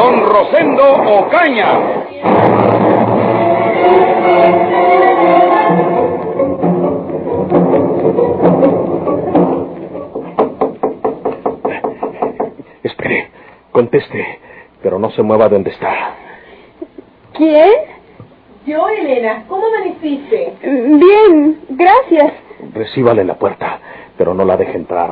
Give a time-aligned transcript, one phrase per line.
[0.00, 0.82] Don Rosendo
[1.18, 1.68] Ocaña.
[12.82, 13.28] Espere,
[13.70, 14.40] conteste,
[14.82, 16.14] pero no se mueva de donde está.
[17.34, 17.70] ¿Quién?
[18.64, 20.54] Yo, Elena, ¿cómo amaneciste?
[20.62, 22.32] Bien, gracias.
[22.72, 23.78] Recíbale en la puerta,
[24.16, 25.10] pero no la deje entrar.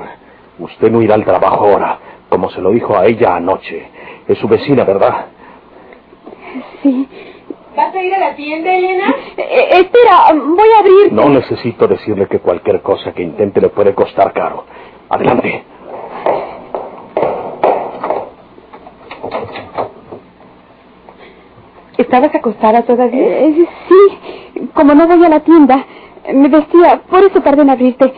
[0.59, 1.98] Usted no irá al trabajo ahora,
[2.30, 3.98] como se lo dijo a ella anoche.
[4.29, 5.26] Es su vecina, ¿verdad?
[6.82, 7.09] Sí.
[7.74, 9.15] ¿Vas a ir a la tienda, Elena?
[9.37, 11.12] Eh, espera, voy a abrir.
[11.12, 14.65] No necesito decirle que cualquier cosa que intente le puede costar caro.
[15.09, 15.65] Adelante.
[21.96, 23.46] ¿Estabas acostada todavía?
[23.46, 25.85] Eh, sí, como no voy a la tienda,
[26.32, 28.13] me vestía, por eso tardé en abrirte.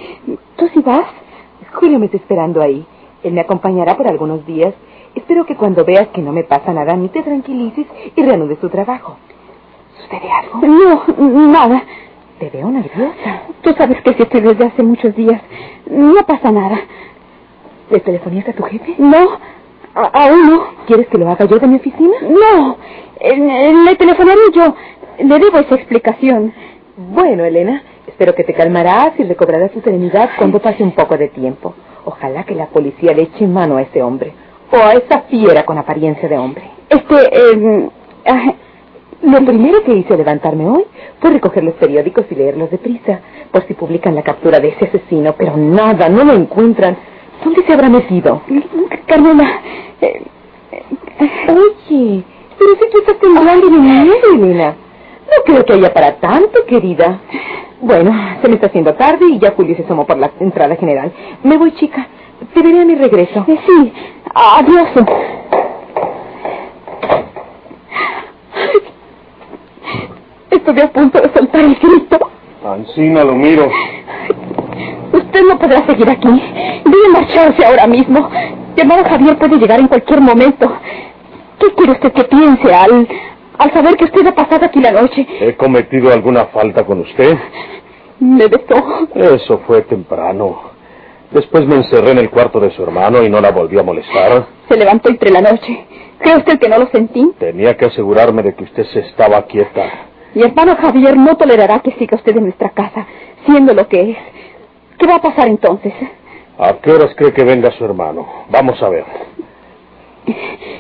[0.57, 1.07] ¿Tú sí vas?
[1.73, 2.85] Julio me está esperando ahí.
[3.23, 4.75] Él me acompañará por algunos días.
[5.15, 8.69] Espero que cuando veas que no me pasa nada, ni te tranquilices y reanudes tu
[8.69, 9.17] trabajo.
[10.03, 10.67] ¿Sucede algo?
[10.67, 11.83] No, nada.
[12.39, 13.43] Te veo nerviosa.
[13.63, 15.43] Tú sabes que sí estoy desde hace muchos días.
[15.91, 16.81] No pasa nada.
[17.91, 18.95] ¿Le telefonías a tu jefe?
[18.99, 19.39] No,
[19.95, 20.63] a- aún no.
[20.87, 22.15] ¿Quieres que lo haga yo de mi oficina?
[22.23, 22.77] No,
[23.21, 24.75] eh, le telefonaré yo.
[25.19, 26.55] Le debo esa explicación.
[26.97, 31.29] Bueno, Elena, espero que te calmarás y recobrarás tu serenidad cuando pase un poco de
[31.29, 31.75] tiempo.
[32.05, 34.33] Ojalá que la policía le eche mano a ese hombre.
[34.73, 36.71] O a esa fiera con apariencia de hombre.
[36.89, 37.91] Este, eh,
[39.23, 40.85] Lo primero que hice al levantarme hoy
[41.21, 43.21] fue recoger los periódicos y leerlos deprisa,
[43.53, 46.97] por si publican la captura de ese asesino, pero nada, no lo encuentran.
[47.45, 48.43] ¿Dónde se habrá metido?
[49.07, 49.61] Carmela,
[50.01, 50.23] eh,
[51.49, 52.25] Oye,
[52.59, 54.75] pero si tú estás temblando de miedo, Elena.
[55.27, 57.21] No creo que haya para tanto, querida.
[57.81, 58.11] Bueno,
[58.41, 61.13] se me está haciendo tarde y ya Julio se asomó por la entrada general.
[61.43, 62.07] Me voy, chica.
[62.55, 63.45] Te veré a mi regreso.
[63.47, 63.93] sí,
[64.35, 64.89] adiós.
[70.51, 72.19] Estuve a punto de soltar el grito.
[72.65, 73.69] Ancina lo miro.
[75.13, 76.29] Usted no podrá seguir aquí.
[76.85, 78.29] Debe marcharse ahora mismo.
[78.77, 80.71] Mi hermano Javier puede llegar en cualquier momento.
[81.59, 83.09] ¿Qué quiere usted que piense al,
[83.59, 85.27] al saber que usted ha pasado aquí la noche?
[85.41, 87.39] ¿He cometido alguna falta con usted?
[88.19, 89.09] Me besó.
[89.15, 90.70] Eso fue temprano.
[91.31, 94.47] Después me encerré en el cuarto de su hermano y no la volví a molestar.
[94.69, 95.87] Se levantó entre la noche.
[96.19, 97.33] ¿Cree usted que no lo sentí?
[97.39, 100.09] Tenía que asegurarme de que usted se estaba quieta.
[100.35, 103.07] Mi hermano Javier no tolerará que siga usted en nuestra casa,
[103.47, 104.17] siendo lo que es.
[104.99, 105.95] ¿Qué va a pasar entonces?
[106.59, 108.27] ¿A qué horas cree que venga su hermano?
[108.51, 109.05] Vamos a ver.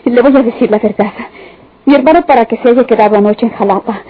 [0.04, 1.12] Le voy a decir la verdad.
[1.84, 4.02] Mi hermano para que se haya quedado anoche en Jalapa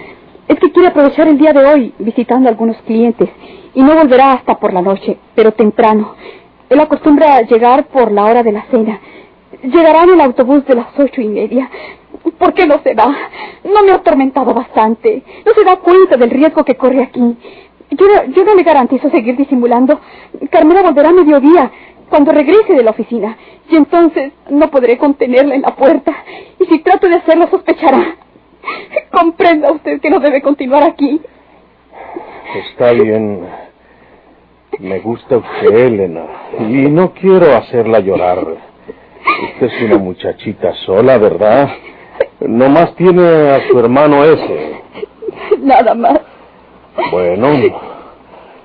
[0.51, 3.29] es que quiere aprovechar el día de hoy visitando a algunos clientes
[3.73, 6.15] y no volverá hasta por la noche, pero temprano.
[6.69, 8.99] Él acostumbra llegar por la hora de la cena.
[9.63, 11.69] Llegará en el autobús de las ocho y media.
[12.37, 13.15] ¿Por qué no se va?
[13.63, 15.23] No me ha atormentado bastante.
[15.45, 17.37] No se da cuenta del riesgo que corre aquí.
[17.91, 20.01] Yo yo no le garantizo seguir disimulando.
[20.49, 21.71] Carmela volverá a mediodía,
[22.09, 23.37] cuando regrese de la oficina.
[23.69, 26.13] Y entonces no podré contenerla en la puerta.
[26.59, 28.17] Y si trato de hacerlo, sospechará.
[29.11, 31.21] Comprenda usted que no debe continuar aquí.
[32.69, 33.47] Está bien.
[34.79, 36.23] Me gusta usted, Elena.
[36.59, 38.39] Y no quiero hacerla llorar.
[38.39, 41.69] Usted es una muchachita sola, ¿verdad?
[42.39, 44.81] Nomás tiene a su hermano ese.
[45.59, 46.19] Nada más.
[47.11, 47.47] Bueno,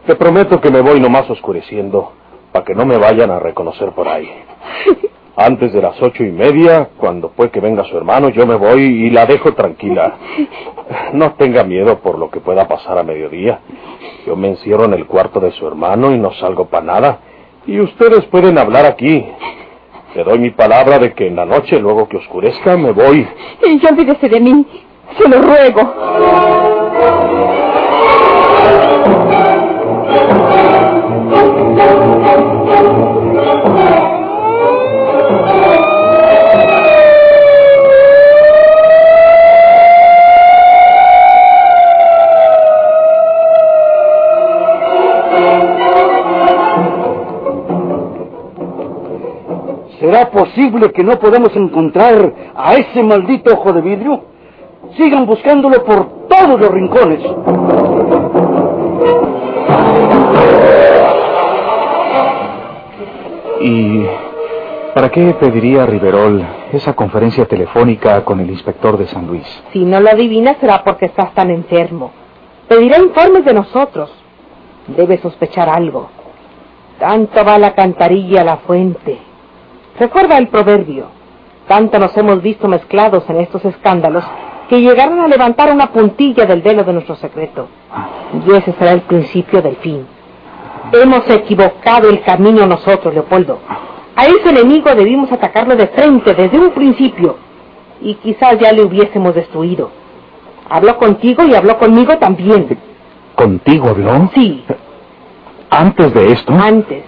[0.06, 2.12] te prometo que me voy nomás oscureciendo
[2.52, 4.30] para que no me vayan a reconocer por ahí.
[5.36, 8.80] Antes de las ocho y media, cuando fue que venga su hermano, yo me voy
[8.80, 10.16] y la dejo tranquila.
[11.14, 13.58] No tenga miedo por lo que pueda pasar a mediodía.
[14.24, 17.18] Yo me encierro en el cuarto de su hermano y no salgo para nada.
[17.66, 19.26] Y ustedes pueden hablar aquí.
[20.14, 23.26] Le doy mi palabra de que en la noche, luego que oscurezca, me voy.
[23.64, 24.64] Y olvídese de mí.
[25.18, 27.45] Se lo ruego.
[50.36, 54.24] Posible que no podamos encontrar a ese maldito ojo de vidrio?
[54.96, 57.20] Sigan buscándolo por todos los rincones.
[63.60, 64.06] ¿Y
[64.94, 69.46] para qué pediría Riverol esa conferencia telefónica con el inspector de San Luis?
[69.72, 72.12] Si no lo adivinas será porque estás tan enfermo.
[72.68, 74.12] Pedirá informes de nosotros.
[74.88, 76.10] Debe sospechar algo.
[76.98, 79.18] Tanto va la cantarilla a la fuente.
[79.98, 81.06] Recuerda el proverbio.
[81.68, 84.24] Tanto nos hemos visto mezclados en estos escándalos
[84.68, 87.68] que llegaron a levantar una puntilla del velo de nuestro secreto.
[88.46, 90.06] Y ese será el principio del fin.
[90.92, 93.58] Hemos equivocado el camino nosotros, Leopoldo.
[94.14, 97.36] A ese enemigo debimos atacarlo de frente desde un principio.
[98.00, 99.90] Y quizás ya le hubiésemos destruido.
[100.68, 102.78] Habló contigo y habló conmigo también.
[103.34, 104.30] ¿Contigo habló?
[104.34, 104.64] Sí,
[105.70, 106.52] ¿Antes de esto?
[106.52, 107.04] antes.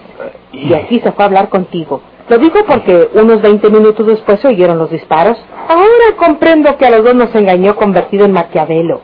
[0.51, 2.01] Y aquí se fue a hablar contigo.
[2.29, 5.37] Lo digo porque unos 20 minutos después se oyeron los disparos.
[5.67, 9.01] Ahora comprendo que a los dos nos engañó convertido en Maquiavelo,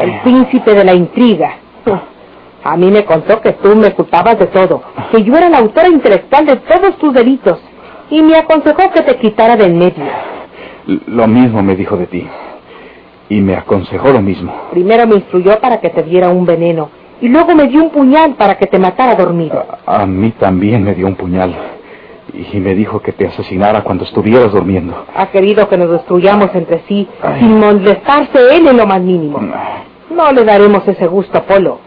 [0.00, 1.56] el príncipe de la intriga.
[2.62, 5.88] A mí me contó que tú me culpabas de todo, que yo era la autora
[5.88, 7.58] intelectual de todos tus delitos,
[8.10, 10.04] y me aconsejó que te quitara de en medio.
[11.06, 12.28] Lo mismo me dijo de ti.
[13.28, 14.52] Y me aconsejó lo mismo.
[14.70, 16.90] Primero me instruyó para que te diera un veneno,
[17.20, 19.64] y luego me dio un puñal para que te matara dormido.
[19.86, 21.77] A mí también me dio un puñal.
[22.38, 25.04] Y me dijo que te asesinara cuando estuvieras durmiendo.
[25.12, 27.08] Ha querido que nos destruyamos entre sí,
[27.40, 29.40] sin molestarse él en lo más mínimo.
[30.10, 31.80] No le daremos ese gusto a Polo.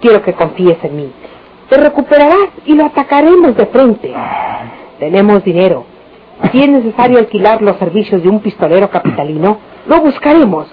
[0.00, 1.12] Quiero que confíes en mí.
[1.68, 4.14] Te recuperarás y lo atacaremos de frente.
[4.98, 5.84] Tenemos dinero.
[6.50, 10.68] Si es necesario alquilar los servicios de un pistolero capitalino, lo buscaremos.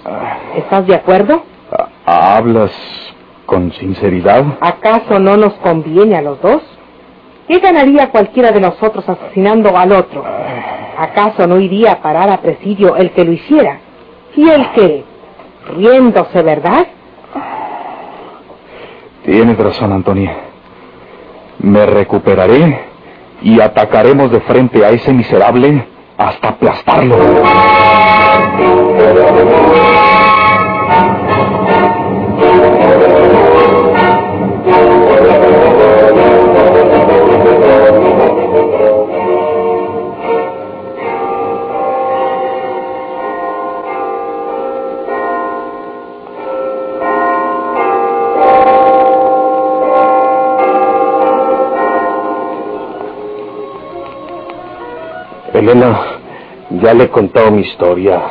[0.55, 1.43] ¿Estás de acuerdo?
[2.05, 2.71] ¿Hablas
[3.45, 4.45] con sinceridad?
[4.61, 6.61] ¿Acaso no nos conviene a los dos?
[7.49, 10.23] ¿Qué ganaría cualquiera de nosotros asesinando al otro?
[10.99, 13.79] ¿Acaso no iría a parar a presidio el que lo hiciera?
[14.35, 15.03] ¿Y el que?
[15.75, 16.85] Riéndose, ¿verdad?
[19.25, 20.35] Tienes razón, Antonia.
[21.57, 22.81] Me recuperaré
[23.41, 25.87] y atacaremos de frente a ese miserable
[26.19, 27.17] hasta aplastarlo.
[55.69, 55.99] Elena,
[56.81, 58.21] ya le he contado mi historia.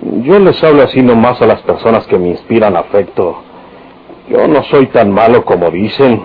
[0.00, 3.42] Yo les hablo así nomás a las personas que me inspiran afecto.
[4.28, 6.22] Yo no soy tan malo como dicen.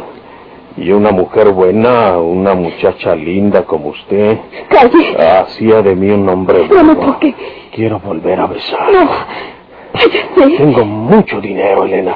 [0.78, 4.38] Y una mujer buena, una muchacha linda como usted,
[4.70, 5.18] Calle.
[5.42, 7.14] hacía de mí un hombre No me bueno.
[7.14, 7.36] toque.
[7.74, 8.88] Quiero volver a besar.
[8.92, 9.10] No.
[10.58, 12.16] Tengo mucho dinero, Elena,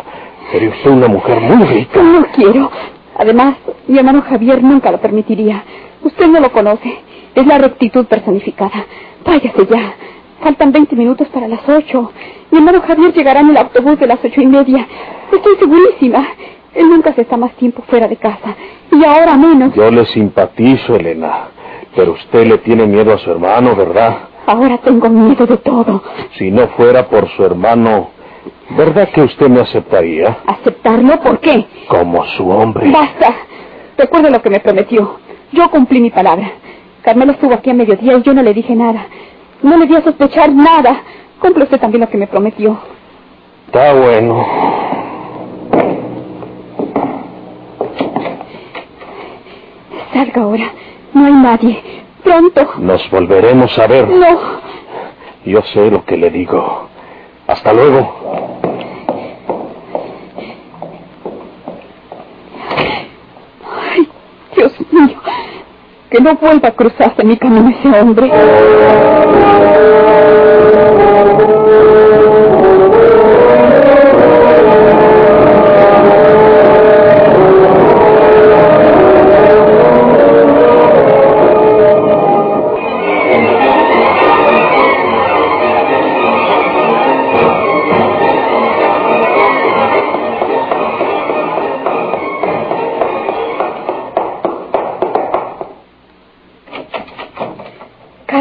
[0.51, 2.01] pero usted es una mujer muy rica.
[2.01, 2.71] No quiero.
[3.17, 3.55] Además,
[3.87, 5.63] mi hermano Javier nunca lo permitiría.
[6.03, 6.99] Usted no lo conoce.
[7.35, 8.85] Es la rectitud personificada.
[9.25, 9.93] Váyase ya.
[10.41, 12.11] Faltan 20 minutos para las ocho.
[12.51, 14.85] Mi hermano Javier llegará en el autobús de las ocho y media.
[15.31, 16.27] Estoy segurísima.
[16.75, 18.55] Él nunca se está más tiempo fuera de casa.
[18.91, 19.73] Y ahora menos.
[19.73, 21.47] Yo le simpatizo, Elena,
[21.95, 24.17] pero usted le tiene miedo a su hermano, ¿verdad?
[24.45, 26.03] Ahora tengo miedo de todo.
[26.37, 28.09] Si no fuera por su hermano,
[28.71, 31.19] ¿verdad que usted me aceptaría ¿Aceptarlo?
[31.21, 31.65] ¿Por qué?
[31.87, 32.91] como su hombre?
[32.91, 33.33] Basta.
[33.97, 35.19] Recuerde lo que me prometió.
[35.51, 36.51] Yo cumplí mi palabra.
[37.03, 39.07] Carmelo estuvo aquí a mediodía y yo no le dije nada.
[39.61, 41.01] No le di a sospechar nada.
[41.39, 42.77] Cumple usted también lo que me prometió.
[43.67, 44.45] Está bueno.
[50.13, 50.71] Salga ahora.
[51.13, 51.83] No hay nadie.
[52.23, 52.73] Pronto.
[52.77, 54.07] Nos volveremos a ver.
[54.07, 54.39] No.
[55.45, 56.87] Yo sé lo que le digo.
[57.47, 58.59] Hasta luego.
[63.91, 64.07] Ay,
[64.55, 65.12] Dios mío.
[66.13, 68.29] Que no vuelva a cruzarse mi camino ese hombre.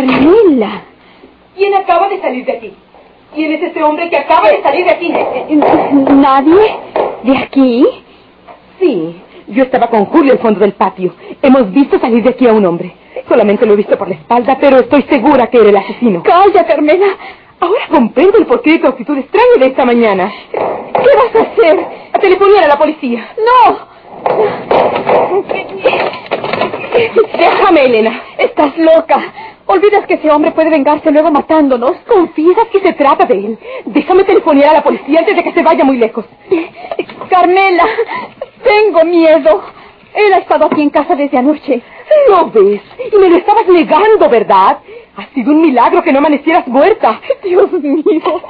[0.07, 0.83] Carmela.
[1.57, 2.75] ¿Quién acaba de salir de aquí?
[3.35, 5.13] ¿Quién es este hombre que acaba de salir de aquí?
[5.93, 6.77] ¿Nadie?
[7.23, 7.87] ¿De aquí?
[8.79, 11.15] Sí, yo estaba con Julio al fondo del patio.
[11.41, 12.95] Hemos visto salir de aquí a un hombre.
[13.29, 16.23] Solamente lo he visto por la espalda, pero estoy segura que era el asesino.
[16.23, 17.07] Calla, Carmela.
[17.61, 20.33] Ahora comprendo el porqué de tu actitud extraña de esta mañana.
[20.51, 20.59] ¿Qué
[21.17, 21.87] vas a hacer?
[22.13, 23.29] A telefonear a la policía.
[23.39, 23.93] ¡No!
[27.39, 28.23] Déjame, Elena.
[28.39, 29.33] Estás loca.
[29.73, 31.93] Olvidas que ese hombre puede vengarse luego matándonos.
[32.07, 33.59] Confiesas que se trata de él.
[33.87, 36.27] Déjame telefonear a la policía antes de que se vaya muy lejos.
[37.31, 37.87] Carmela,
[38.63, 39.63] tengo miedo.
[40.15, 41.81] Él ha estado aquí en casa desde anoche.
[42.29, 42.83] ¿No ves?
[43.11, 44.77] Y me lo estabas negando, ¿verdad?
[45.17, 47.19] Ha sido un milagro que no amanecieras muerta.
[47.43, 48.43] Dios mío.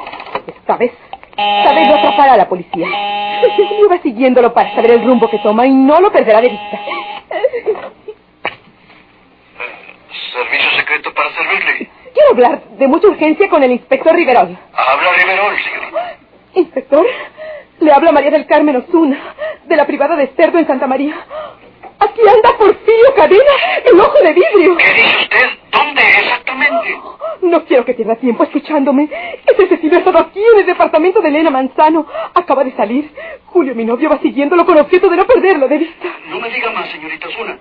[0.44, 0.90] Esta vez,
[1.36, 2.88] esta vez lo atrapará la policía.
[3.56, 6.80] Yo va siguiéndolo para saber el rumbo que toma y no lo perderá de vista.
[10.12, 11.90] Servicio secreto para servirle.
[12.12, 14.58] Quiero hablar de mucha urgencia con el inspector Riverol.
[14.74, 16.16] Habla Riverol, señorita.
[16.54, 17.06] Inspector,
[17.80, 21.14] le habla María del Carmen Osuna, de la privada de Cerdo en Santa María.
[21.98, 23.52] Aquí anda Porfirio Cadena,
[23.86, 24.76] el ojo de vidrio.
[24.76, 25.46] ¿Qué dice usted?
[25.70, 26.98] ¿Dónde exactamente?
[27.42, 29.08] No quiero que pierda tiempo escuchándome.
[29.46, 32.06] Ese asesino ha estado aquí en el departamento de Elena Manzano.
[32.34, 33.10] Acaba de salir.
[33.46, 36.08] Julio, mi novio, va siguiéndolo con objeto de no perderlo de vista.
[36.28, 37.58] No me diga más, señorita Osuna.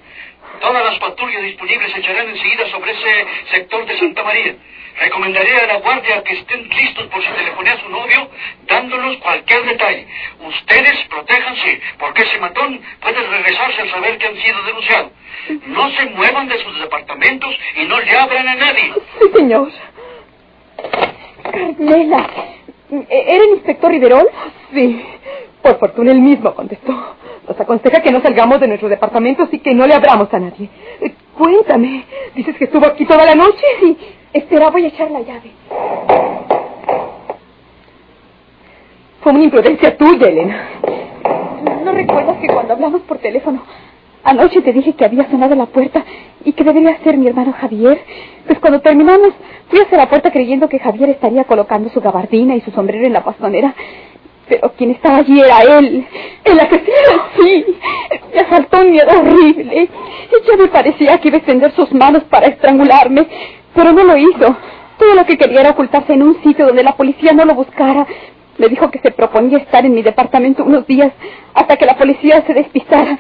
[0.62, 4.56] Todas las patrullas disponibles echarán enseguida sobre ese sector de Santa María.
[5.00, 8.30] Recomendaré a la guardia que estén listos por si telefonea a su novio,
[8.68, 10.06] dándonos cualquier detalle.
[10.40, 15.12] Ustedes protéjanse, porque ese matón puede regresarse al saber que han sido denunciados.
[15.66, 18.94] No se muevan de sus departamentos y no le abran a nadie.
[19.20, 19.72] Sí, señor.
[21.44, 22.30] Carmela,
[23.10, 24.30] ¿era el inspector Riverol?
[24.74, 25.04] Sí.
[25.64, 27.16] Por fortuna él mismo contestó.
[27.48, 30.70] Nos aconseja que no salgamos de nuestros departamentos y que no le abramos a nadie.
[31.02, 32.06] Eh, cuéntame,
[32.36, 33.64] ¿dices que estuvo aquí toda la noche?
[33.80, 33.98] Sí.
[34.34, 35.52] Espera, voy a echar la llave.
[39.22, 40.70] Fue una imprudencia tuya, Elena.
[41.84, 43.62] ¿No recuerdas que cuando hablamos por teléfono,
[44.24, 46.04] anoche te dije que había sonado la puerta
[46.46, 48.00] y que debería ser mi hermano Javier?
[48.48, 49.34] Pues cuando terminamos,
[49.68, 53.14] fui hacia la puerta creyendo que Javier estaría colocando su gabardina y su sombrero en
[53.14, 53.76] la bastonera.
[54.52, 56.06] Pero quien estaba allí era él.
[56.44, 57.66] El asesino, sí.
[58.34, 59.88] Me asaltó un miedo horrible.
[60.30, 63.28] Y ya me parecía que iba a extender sus manos para estrangularme.
[63.74, 64.58] Pero no lo hizo.
[65.00, 68.06] Todo lo que quería era ocultarse en un sitio donde la policía no lo buscara.
[68.58, 71.14] Me dijo que se proponía estar en mi departamento unos días
[71.54, 73.18] hasta que la policía se despistara.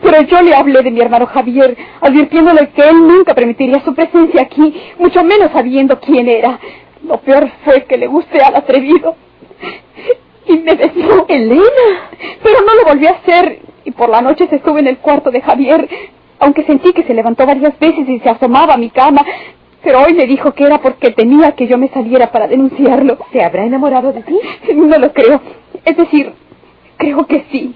[0.00, 4.42] Pero yo le hablé de mi hermano Javier, advirtiéndole que él nunca permitiría su presencia
[4.42, 6.60] aquí, mucho menos sabiendo quién era.
[7.02, 9.16] Lo peor fue que le gusté al atrevido.
[10.48, 11.26] Y me besó.
[11.28, 12.10] Elena.
[12.42, 13.60] Pero no lo volvió a hacer.
[13.84, 15.88] Y por la noche se estuvo en el cuarto de Javier,
[16.40, 19.24] aunque sentí que se levantó varias veces y se asomaba a mi cama.
[19.82, 23.18] Pero hoy me dijo que era porque temía que yo me saliera para denunciarlo.
[23.32, 24.38] ¿Se habrá enamorado de ti?
[24.74, 25.40] No lo creo.
[25.84, 26.32] Es decir,
[26.96, 27.74] creo que sí.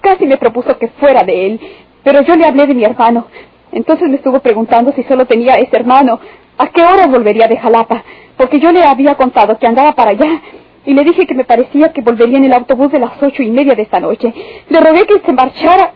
[0.00, 1.60] Casi me propuso que fuera de él.
[2.02, 3.26] Pero yo le hablé de mi hermano.
[3.72, 6.20] Entonces me estuvo preguntando si solo tenía ese hermano.
[6.58, 8.04] ¿A qué hora volvería de Jalapa?
[8.36, 10.42] Porque yo le había contado que andaba para allá.
[10.86, 13.50] Y le dije que me parecía que volvería en el autobús de las ocho y
[13.50, 14.32] media de esta noche.
[14.68, 15.92] Le rogué que se marchara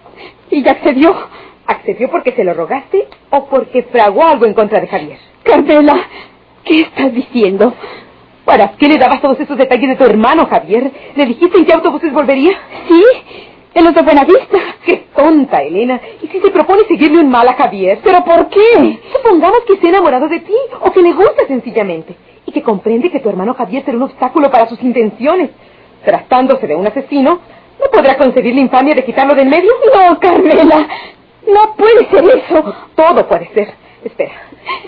[0.50, 1.14] y ya accedió.
[1.66, 5.18] ¿Accedió porque se lo rogaste o porque fraguó algo en contra de Javier?
[5.42, 5.98] Carmela,
[6.64, 7.74] ¿qué estás diciendo?
[8.46, 10.90] ¿Para qué le dabas todos esos detalles de tu hermano, Javier?
[11.14, 12.52] ¿Le dijiste en qué autobuses volvería?
[12.88, 13.04] Sí,
[13.74, 14.58] en los de Buenavista.
[14.86, 16.00] ¡Qué tonta, Elena!
[16.22, 17.98] ¿Y si se propone seguirle un mal a Javier?
[18.02, 18.98] ¿Pero por qué?
[19.12, 22.16] Supongamos que esté enamorado de ti o que le gusta sencillamente
[22.48, 25.50] y que comprende que tu hermano Javier será un obstáculo para sus intenciones.
[26.02, 27.40] Tratándose de un asesino,
[27.78, 29.70] ¿no podrá concebir la infamia de quitarlo de en medio?
[29.94, 30.88] No, Carmela,
[31.46, 32.74] no puede ser eso.
[32.94, 33.68] Todo puede ser.
[34.02, 34.32] Espera,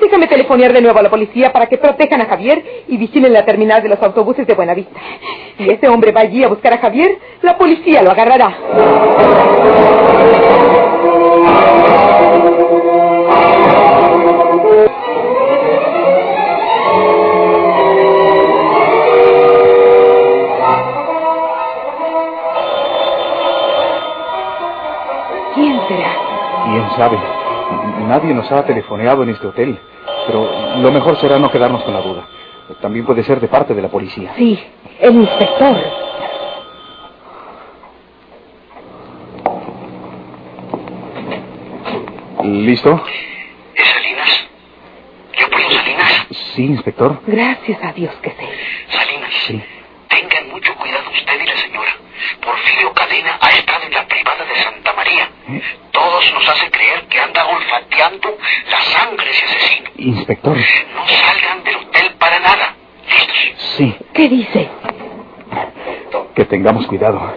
[0.01, 3.45] déjame telefonear de nuevo a la policía para que protejan a Javier y vigilen la
[3.45, 4.99] terminal de los autobuses de Buenavista.
[5.59, 8.57] Si ese hombre va allí a buscar a Javier, la policía lo agarrará.
[27.01, 27.19] Sabe?
[28.09, 29.79] Nadie nos ha telefoneado en este hotel,
[30.27, 32.27] pero lo mejor será no quedarnos con la duda.
[32.83, 34.35] También puede ser de parte de la policía.
[34.37, 34.63] Sí,
[35.01, 35.77] el inspector.
[42.45, 43.03] ¿Listo?
[43.75, 44.49] ¿Es Salinas?
[45.39, 46.27] ¿Leopoldo Salinas?
[46.55, 47.21] Sí, inspector.
[47.27, 48.49] Gracias a Dios que sé.
[48.91, 49.33] Salinas.
[49.47, 49.63] Sí.
[50.09, 51.93] Tengan mucho cuidado usted y la señora.
[52.43, 55.29] Porfirio Cadena ha estado en la privada de Santa María.
[55.93, 57.45] Todos nos hace creer que anda
[58.71, 59.91] la sangre de ese asesino.
[59.97, 60.57] Inspector.
[60.57, 62.75] No salgan del hotel para nada.
[63.05, 63.75] ¿Listos?
[63.77, 63.97] Sí.
[64.15, 64.69] ¿Qué dice?
[66.35, 67.35] Que tengamos cuidado.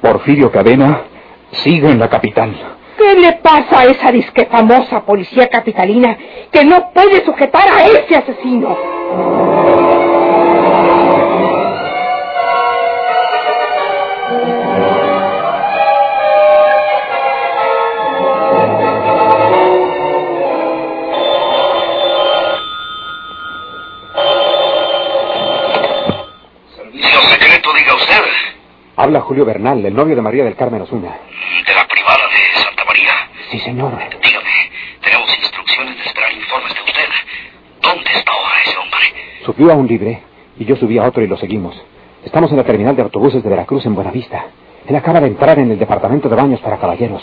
[0.00, 1.02] Porfirio Cadena
[1.50, 2.54] sigue en la capital.
[2.96, 6.16] ¿Qué le pasa a esa disque famosa policía capitalina
[6.52, 8.78] que no puede sujetar a ese asesino?
[29.06, 31.16] Habla Julio Bernal, el novio de María del Carmen Osuna.
[31.64, 33.12] De la privada de Santa María.
[33.52, 33.92] Sí, señor.
[33.92, 34.70] Dígame,
[35.00, 37.08] tenemos instrucciones de esperar informes de usted.
[37.82, 38.98] ¿Dónde está ahora ese hombre?
[39.44, 40.22] Subió a un libre
[40.58, 41.80] y yo subí a otro y lo seguimos.
[42.24, 44.46] Estamos en la terminal de autobuses de Veracruz en Buenavista.
[44.88, 47.22] Él acaba de entrar en el departamento de baños para caballeros.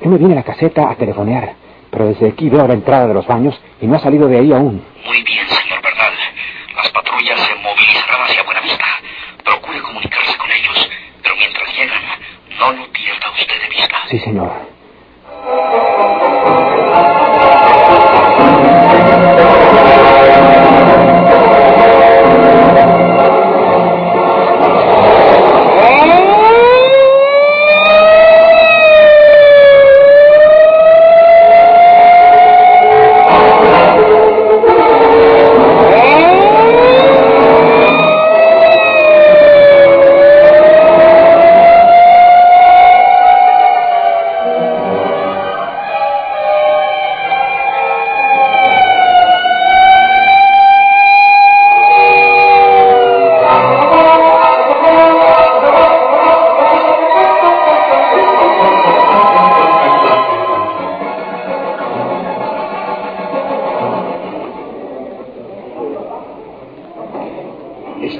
[0.00, 1.52] Yo me vine a la caseta a telefonear,
[1.90, 4.52] pero desde aquí veo la entrada de los baños y no ha salido de ahí
[4.52, 4.84] aún.
[5.04, 6.12] Muy bien, señor Bernal.
[6.76, 8.84] Las patrullas se movilizarán hacia Buenavista.
[9.44, 10.90] Procure comunicarse con ellos,
[11.22, 12.02] pero mientras llegan,
[12.58, 13.67] no lo pierda usted de vista.
[14.10, 14.50] Sí, señor.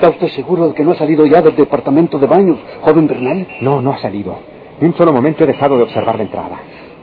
[0.09, 3.47] ¿Está usted seguro de que no ha salido ya del departamento de baños, joven Bernal?
[3.61, 4.39] No, no ha salido.
[4.81, 6.59] Ni un solo momento he dejado de observar la entrada.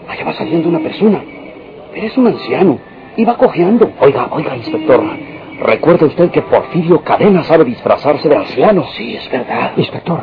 [0.09, 1.21] Allá va saliendo una persona.
[1.93, 2.79] Pero es un anciano.
[3.15, 3.91] Y va cojeando.
[3.99, 5.03] Oiga, oiga, inspector.
[5.61, 8.85] ¿Recuerda usted que Porfirio Cadena sabe disfrazarse de anciano?
[8.95, 9.73] Sí, es verdad.
[9.77, 10.19] Inspector,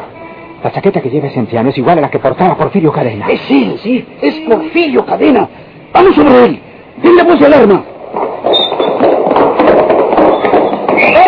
[0.64, 3.29] la chaqueta que lleva ese anciano es igual a la que portaba Porfirio Cadena.
[3.29, 4.05] Es él, sí.
[4.21, 5.49] Es Porfirio Cadena.
[5.92, 6.61] ¡Vamos sobre él!
[7.01, 7.85] ¡Denle voz de alarma!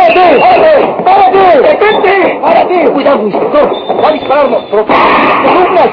[0.05, 0.95] ¡Párate!
[1.03, 1.61] ¡Párate!
[1.63, 2.39] ¡Detente!
[2.43, 2.91] ¡Párate!
[2.91, 3.73] ¡Cuidado, inspector!
[4.03, 4.65] ¡Va a dispararnos!
[4.65, 5.89] ¡Columnas!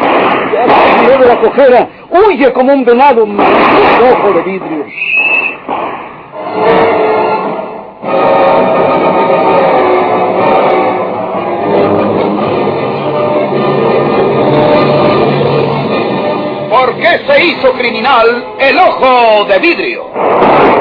[1.08, 1.88] ¡Ya de la cojera!
[2.10, 3.26] ¡Huye como un venado!
[3.26, 4.86] ¡Maldito ojo de vidrio!
[16.69, 20.81] ¿Por qué se hizo criminal el ojo de vidrio?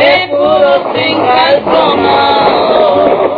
[0.00, 3.29] de puro sin calzonado.